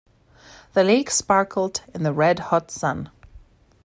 [0.73, 3.11] The lake sparkled in the red hot sun.